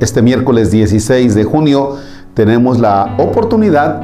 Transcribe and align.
Este 0.00 0.22
miércoles 0.22 0.70
16 0.70 1.34
de 1.34 1.42
junio 1.42 1.96
tenemos 2.34 2.78
la 2.78 3.16
oportunidad 3.18 4.02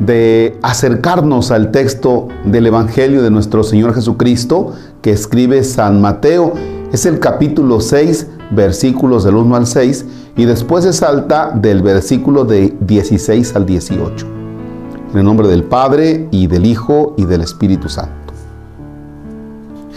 de 0.00 0.58
acercarnos 0.62 1.52
al 1.52 1.70
texto 1.70 2.26
del 2.44 2.66
Evangelio 2.66 3.22
de 3.22 3.30
nuestro 3.30 3.62
Señor 3.62 3.94
Jesucristo 3.94 4.72
que 5.00 5.12
escribe 5.12 5.62
San 5.62 6.00
Mateo. 6.00 6.54
Es 6.92 7.06
el 7.06 7.20
capítulo 7.20 7.80
6, 7.80 8.26
versículos 8.50 9.22
del 9.22 9.36
1 9.36 9.54
al 9.54 9.66
6 9.68 10.06
y 10.36 10.44
después 10.44 10.82
se 10.82 10.92
salta 10.92 11.52
del 11.54 11.82
versículo 11.82 12.44
de 12.44 12.74
16 12.80 13.54
al 13.54 13.64
18. 13.64 14.26
En 15.12 15.18
el 15.18 15.24
nombre 15.24 15.46
del 15.46 15.62
Padre 15.62 16.26
y 16.32 16.48
del 16.48 16.66
Hijo 16.66 17.14
y 17.16 17.26
del 17.26 17.42
Espíritu 17.42 17.88
Santo. 17.88 18.17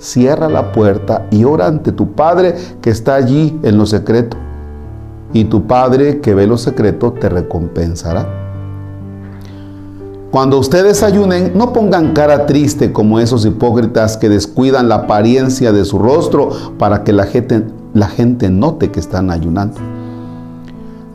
cierra 0.00 0.48
la 0.48 0.72
puerta 0.72 1.26
y 1.30 1.44
ora 1.44 1.66
ante 1.66 1.92
tu 1.92 2.12
Padre 2.12 2.56
que 2.80 2.90
está 2.90 3.14
allí 3.14 3.56
en 3.62 3.78
lo 3.78 3.86
secreto. 3.86 4.36
Y 5.32 5.44
tu 5.44 5.68
Padre 5.68 6.20
que 6.20 6.34
ve 6.34 6.46
lo 6.46 6.58
secreto 6.58 7.12
te 7.12 7.28
recompensará. 7.28 8.26
Cuando 10.32 10.58
ustedes 10.58 11.02
ayunen, 11.02 11.52
no 11.56 11.72
pongan 11.72 12.12
cara 12.12 12.46
triste 12.46 12.92
como 12.92 13.20
esos 13.20 13.44
hipócritas 13.44 14.16
que 14.16 14.28
descuidan 14.28 14.88
la 14.88 14.94
apariencia 14.96 15.72
de 15.72 15.84
su 15.84 15.98
rostro 15.98 16.50
para 16.78 17.02
que 17.04 17.12
la 17.12 17.26
gente, 17.26 17.64
la 17.94 18.08
gente 18.08 18.48
note 18.48 18.90
que 18.90 19.00
están 19.00 19.30
ayunando. 19.30 19.78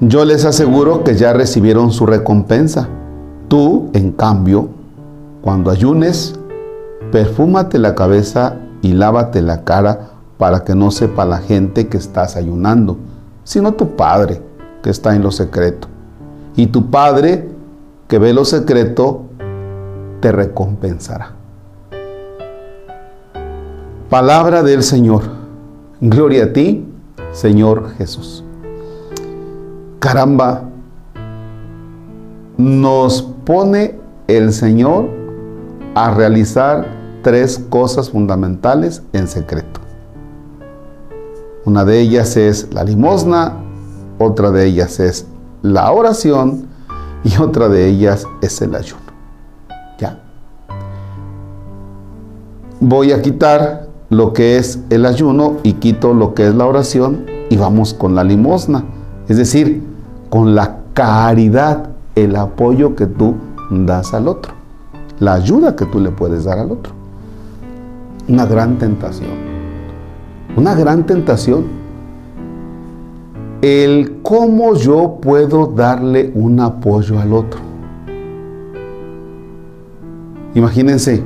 Yo 0.02 0.26
les 0.26 0.44
aseguro 0.44 1.06
que 1.06 1.16
ya 1.16 1.32
recibieron 1.32 1.94
su 1.94 2.06
recompensa. 2.06 2.90
Tú, 3.48 3.90
en 3.94 4.12
cambio, 4.12 4.68
cuando 5.42 5.72
ayunes, 5.72 6.34
perfúmate 7.14 7.80
la 7.80 7.96
cabeza 7.96 8.58
y 8.86 8.94
lávate 8.94 9.42
la 9.42 9.64
cara 9.64 10.12
para 10.38 10.64
que 10.64 10.76
no 10.76 10.92
sepa 10.92 11.26
la 11.26 11.40
gente 11.40 11.88
que 11.88 11.98
estás 11.98 12.36
ayunando, 12.36 12.98
sino 13.44 13.74
tu 13.74 13.96
Padre 13.96 14.44
que 14.84 14.92
está 14.92 15.16
en 15.16 15.24
lo 15.24 15.32
secreto. 15.32 15.88
Y 16.56 16.68
tu 16.68 16.92
Padre 16.92 17.50
que 18.08 18.20
ve 18.20 18.32
lo 18.32 18.46
secreto 18.46 19.24
te 20.20 20.32
recompensará. 20.32 21.32
Palabra 24.08 24.62
del 24.62 24.84
Señor. 24.84 25.24
Gloria 26.00 26.44
a 26.44 26.54
ti, 26.54 26.88
Señor 27.32 27.90
Jesús. 27.98 28.44
Caramba, 29.98 30.62
nos 32.56 33.24
pone 33.46 33.96
el 34.28 34.54
Señor 34.54 35.10
a 35.96 36.14
realizar 36.14 37.05
tres 37.26 37.60
cosas 37.72 38.12
fundamentales 38.12 39.02
en 39.12 39.28
secreto. 39.28 39.80
Una 41.66 41.84
de 41.84 42.00
ellas 42.00 42.38
es 42.38 42.72
la 42.72 42.84
limosna, 42.84 43.54
otra 44.20 44.52
de 44.52 44.68
ellas 44.68 45.00
es 45.00 45.26
la 45.64 45.92
oración 45.92 46.68
y 47.24 47.36
otra 47.42 47.68
de 47.68 47.88
ellas 47.88 48.28
es 48.44 48.62
el 48.62 48.76
ayuno. 48.76 49.02
¿Ya? 49.98 50.22
Voy 52.80 53.12
a 53.12 53.24
quitar 53.24 53.88
lo 54.12 54.32
que 54.32 54.58
es 54.58 54.78
el 54.92 55.04
ayuno 55.04 55.58
y 55.64 55.74
quito 55.74 56.14
lo 56.14 56.36
que 56.36 56.48
es 56.48 56.54
la 56.54 56.68
oración 56.68 57.26
y 57.50 57.58
vamos 57.58 57.96
con 57.96 58.14
la 58.14 58.24
limosna. 58.24 58.86
Es 59.28 59.38
decir, 59.38 59.82
con 60.30 60.54
la 60.54 60.78
caridad, 60.94 61.90
el 62.14 62.36
apoyo 62.36 62.96
que 62.96 63.08
tú 63.08 63.34
das 63.72 64.14
al 64.14 64.28
otro, 64.28 64.54
la 65.20 65.34
ayuda 65.34 65.76
que 65.76 65.88
tú 65.88 66.00
le 66.00 66.12
puedes 66.12 66.44
dar 66.44 66.60
al 66.60 66.72
otro 66.72 66.95
una 68.28 68.46
gran 68.46 68.78
tentación. 68.78 69.30
Una 70.56 70.74
gran 70.76 71.06
tentación. 71.06 71.66
El 73.62 74.20
cómo 74.22 74.76
yo 74.76 75.18
puedo 75.22 75.68
darle 75.68 76.32
un 76.36 76.60
apoyo 76.60 77.20
al 77.20 77.34
otro. 77.34 77.60
Imagínense, 80.54 81.24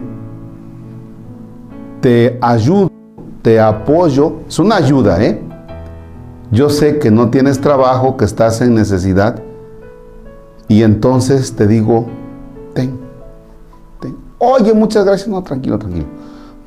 te 2.02 2.38
ayudo, 2.42 2.90
te 3.42 3.60
apoyo, 3.60 4.38
es 4.48 4.58
una 4.58 4.78
ayuda, 4.78 5.24
¿eh? 5.24 5.40
Yo 6.52 6.70
sé 6.70 6.98
que 6.98 7.12
no 7.12 7.30
tienes 7.30 7.62
trabajo, 7.62 8.18
que 8.18 8.26
estás 8.26 8.62
en 8.62 8.74
necesidad, 8.74 9.40
y 10.68 10.82
entonces 10.82 11.56
te 11.56 11.68
digo, 11.68 12.08
ten, 12.74 12.98
ten. 14.00 14.16
Oye, 14.40 14.74
muchas 14.74 15.06
gracias, 15.06 15.28
no, 15.28 15.44
tranquilo, 15.44 15.78
tranquilo 15.78 16.19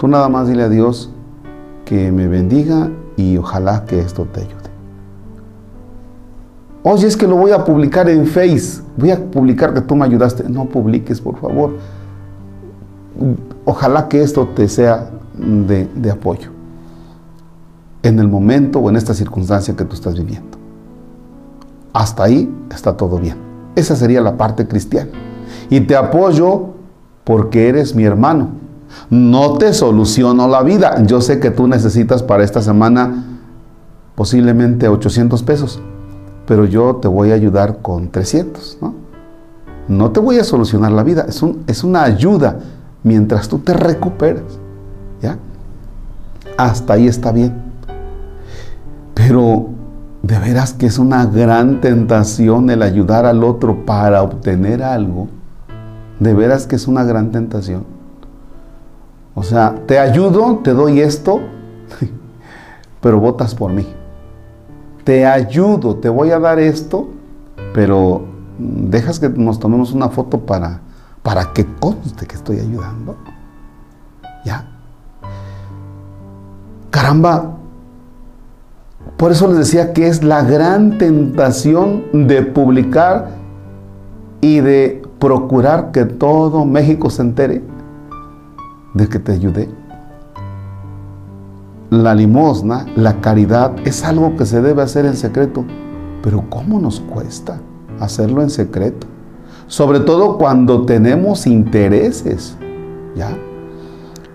Tú 0.03 0.09
nada 0.09 0.29
más 0.29 0.49
dile 0.49 0.65
a 0.65 0.69
Dios 0.69 1.11
que 1.85 2.11
me 2.11 2.27
bendiga 2.27 2.91
y 3.17 3.37
ojalá 3.37 3.85
que 3.85 4.01
esto 4.01 4.25
te 4.25 4.41
ayude. 4.41 4.57
Oye, 6.83 7.07
es 7.07 7.17
que 7.17 7.29
lo 7.29 7.37
voy 7.37 7.53
a 7.53 7.65
publicar 7.65 8.09
en 8.09 8.27
Face. 8.27 8.83
Voy 8.97 9.13
a 9.13 9.31
publicar 9.31 9.73
que 9.73 9.81
tú 9.81 9.95
me 9.95 10.05
ayudaste. 10.05 10.49
No 10.49 10.65
publiques, 10.65 11.21
por 11.21 11.39
favor. 11.39 11.77
Ojalá 13.65 14.09
que 14.09 14.25
esto 14.25 14.49
te 14.49 14.67
sea 14.67 15.09
de, 15.39 15.87
de 15.95 16.11
apoyo 16.11 16.51
en 18.03 18.19
el 18.19 18.27
momento 18.27 18.81
o 18.81 18.91
en 18.91 18.97
esta 18.97 19.15
circunstancia 19.15 19.77
que 19.77 19.84
tú 19.84 19.95
estás 19.95 20.19
viviendo. 20.19 20.59
Hasta 21.93 22.25
ahí 22.25 22.53
está 22.73 22.97
todo 22.97 23.19
bien. 23.19 23.37
Esa 23.77 23.95
sería 23.95 24.21
la 24.21 24.37
parte 24.37 24.67
cristiana. 24.67 25.13
Y 25.71 25.81
te 25.83 25.95
apoyo 25.95 26.71
porque 27.23 27.69
eres 27.69 27.95
mi 27.95 28.03
hermano 28.03 28.62
no 29.10 29.58
te 29.58 29.72
soluciono 29.72 30.48
la 30.48 30.62
vida. 30.62 31.03
Yo 31.04 31.20
sé 31.20 31.41
que 31.41 31.50
tú 31.50 31.66
necesitas 31.66 32.22
para 32.22 32.44
esta 32.44 32.62
semana 32.62 33.25
posiblemente 34.14 34.88
800 34.88 35.42
pesos, 35.42 35.80
pero 36.47 36.64
yo 36.64 36.97
te 36.97 37.08
voy 37.08 37.30
a 37.30 37.34
ayudar 37.34 37.78
con 37.82 38.10
300, 38.10 38.78
¿no? 39.88 40.10
Te 40.10 40.20
voy 40.20 40.38
a 40.38 40.44
solucionar 40.44 40.92
la 40.92 41.03
vida, 41.03 41.26
es, 41.28 41.42
es 41.66 41.84
una 41.84 42.04
ayuda 42.04 42.58
mientras 43.03 43.48
tú 43.48 43.58
te 43.58 43.75
recuperas, 43.75 44.44
¿ya? 45.20 45.38
Hasta 46.56 46.94
ahí 46.94 47.06
está 47.06 47.32
bien. 47.32 47.54
Pero 49.14 49.69
de 50.22 50.38
veras 50.38 50.72
que 50.72 50.86
es 50.86 50.98
una 50.98 51.26
gran 51.26 51.80
tentación 51.80 52.71
el 52.71 52.83
ayudar 52.83 53.27
al 53.27 53.42
otro 53.42 53.84
para 53.84 54.22
obtener 54.22 54.83
algo. 54.83 55.28
De 56.21 56.33
veras 56.33 56.66
que 56.66 56.77
es 56.77 56.86
una 56.86 57.03
gran 57.04 57.33
tentación. 57.33 57.84
O 59.34 59.43
sea, 59.43 59.75
te 59.87 59.99
ayudo, 59.99 60.61
te 60.63 60.73
doy 60.73 61.01
esto, 61.01 61.41
pero 63.01 63.19
votas 63.19 63.55
por 63.55 63.73
mí. 63.73 63.87
Te 65.05 65.27
ayudo, 65.27 65.97
te 65.97 66.09
voy 66.09 66.31
a 66.31 66.39
dar 66.39 66.59
esto, 66.59 67.09
pero 67.75 68.23
dejas 68.59 69.19
que 69.19 69.29
nos 69.29 69.59
tomemos 69.59 69.93
una 69.93 70.09
foto 70.09 70.41
para, 70.41 70.81
para 71.23 71.53
que 71.53 71.67
conste 71.81 72.27
que 72.27 72.37
estoy 72.37 72.61
ayudando. 72.61 73.17
¿Ya? 74.45 74.67
Caramba, 76.91 77.57
por 79.17 79.33
eso 79.33 79.49
les 79.49 79.57
decía 79.57 79.93
que 79.93 80.09
es 80.09 80.23
la 80.23 80.43
gran 80.43 80.99
tentación 80.99 82.05
de 82.13 82.43
publicar 82.43 83.31
y 84.41 84.61
de 84.61 85.03
procurar 85.19 85.91
que 85.91 86.05
todo 86.05 86.65
México 86.65 87.09
se 87.09 87.23
entere 87.23 87.63
de 88.94 89.09
que 89.09 89.18
te 89.18 89.33
ayude. 89.33 89.68
La 91.91 92.15
limosna, 92.15 92.86
la 92.97 93.21
caridad, 93.21 93.74
es 93.84 94.04
algo 94.04 94.36
que 94.36 94.47
se 94.47 94.62
debe 94.62 94.83
hacer 94.83 95.06
en 95.06 95.16
secreto. 95.16 95.65
Pero 96.22 96.44
¿cómo 96.48 96.80
nos 96.80 97.00
cuesta 97.00 97.60
hacerlo 97.98 98.42
en 98.42 98.50
secreto? 98.50 99.06
sobre 99.72 100.00
todo 100.00 100.36
cuando 100.36 100.84
tenemos 100.84 101.47
intereses, 101.47 102.59
¿ya? 103.16 103.34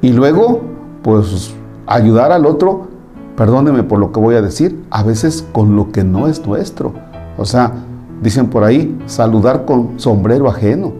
Y 0.02 0.12
luego, 0.12 0.62
pues, 1.04 1.54
ayudar 1.86 2.32
al 2.32 2.48
otro, 2.48 2.88
perdóneme 3.36 3.84
por 3.84 4.00
lo 4.00 4.12
que 4.12 4.20
voy 4.20 4.34
a 4.34 4.42
decir, 4.42 4.84
a 4.90 5.04
veces 5.04 5.46
con 5.52 5.76
lo 5.76 5.92
que 5.92 6.04
no 6.04 6.28
es 6.28 6.44
nuestro. 6.48 6.94
O 7.38 7.46
sea, 7.46 7.72
dicen 8.20 8.48
por 8.48 8.64
ahí, 8.64 9.00
saludar 9.06 9.66
con 9.66 10.00
sombrero 10.00 10.50
ajeno. 10.50 10.94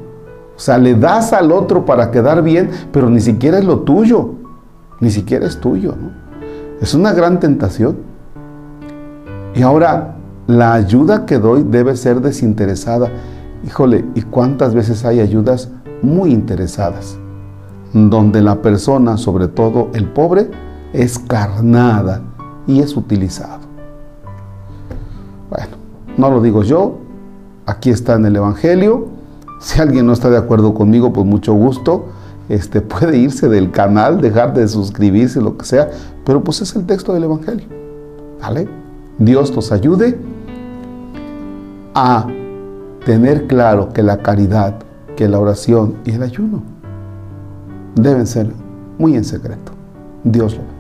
O 0.58 0.60
sea, 0.60 0.80
le 0.80 0.96
das 0.96 1.34
al 1.34 1.52
otro 1.52 1.86
para 1.86 2.10
quedar 2.10 2.42
bien, 2.42 2.72
pero 2.92 3.12
ni 3.12 3.22
siquiera 3.22 3.60
es 3.60 3.66
lo 3.66 3.82
tuyo, 3.82 4.34
ni 5.00 5.12
siquiera 5.12 5.46
es 5.46 5.60
tuyo, 5.60 5.96
¿no? 5.96 6.10
Es 6.82 6.96
una 6.96 7.14
gran 7.14 7.40
tentación. 7.40 7.98
Y 9.54 9.62
ahora, 9.62 10.16
la 10.48 10.74
ayuda 10.74 11.28
que 11.28 11.38
doy 11.38 11.64
debe 11.64 11.96
ser 11.96 12.22
desinteresada. 12.22 13.12
Híjole, 13.66 14.06
¿y 14.16 14.24
cuántas 14.24 14.74
veces 14.74 15.06
hay 15.06 15.20
ayudas 15.20 15.70
muy 16.02 16.32
interesadas? 16.32 17.20
Donde 17.94 18.42
la 18.42 18.62
persona, 18.62 19.18
sobre 19.18 19.48
todo 19.48 19.90
el 19.94 20.06
pobre, 20.06 20.50
es 20.92 21.20
carnada 21.20 22.22
y 22.66 22.80
es 22.80 22.98
utilizado. 22.98 23.60
Bueno, 25.50 25.78
no 26.18 26.32
lo 26.32 26.42
digo 26.42 26.64
yo, 26.64 26.98
aquí 27.66 27.92
está 27.92 28.16
en 28.16 28.26
el 28.26 28.36
Evangelio. 28.36 29.17
Si 29.60 29.82
alguien 29.82 30.06
no 30.06 30.14
está 30.14 30.30
de 30.30 30.38
acuerdo 30.38 30.74
conmigo, 30.74 31.12
pues 31.14 31.26
mucho 31.26 31.54
gusto. 31.54 32.06
Este, 32.50 32.82
puede 32.82 33.18
irse 33.18 33.50
del 33.50 33.72
canal, 33.72 34.22
dejar 34.22 34.54
de 34.54 34.68
suscribirse, 34.68 35.42
lo 35.42 35.58
que 35.58 35.66
sea, 35.66 35.90
pero 36.26 36.44
pues 36.44 36.62
es 36.62 36.76
el 36.76 36.86
texto 36.86 37.14
del 37.14 37.24
Evangelio. 37.24 37.68
¿Vale? 38.42 38.68
Dios 39.18 39.56
nos 39.56 39.72
ayude 39.72 40.18
a 41.96 42.28
tener 43.06 43.48
claro 43.48 43.92
que 43.92 44.04
la 44.04 44.18
caridad, 44.18 44.76
que 45.16 45.28
la 45.28 45.40
oración 45.40 45.96
y 46.06 46.12
el 46.12 46.22
ayuno 46.22 46.62
deben 47.96 48.28
ser 48.28 48.52
muy 48.98 49.16
en 49.16 49.24
secreto. 49.24 49.72
Dios 50.24 50.54
lo 50.54 50.60
ve. 50.60 50.78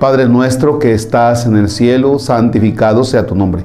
Padre 0.00 0.28
nuestro 0.28 0.78
que 0.78 0.94
estás 0.94 1.46
en 1.46 1.56
el 1.56 1.68
cielo, 1.68 2.18
santificado 2.18 3.04
sea 3.04 3.26
tu 3.26 3.34
nombre. 3.34 3.64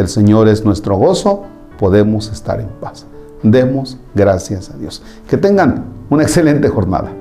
El 0.00 0.08
Señor 0.08 0.48
es 0.48 0.64
nuestro 0.64 0.96
gozo, 0.96 1.44
podemos 1.78 2.32
estar 2.32 2.58
en 2.58 2.68
paz. 2.80 3.04
Demos 3.42 3.98
gracias 4.14 4.70
a 4.70 4.76
Dios. 4.78 5.02
Que 5.28 5.36
tengan 5.36 5.84
una 6.08 6.22
excelente 6.22 6.68
jornada. 6.68 7.12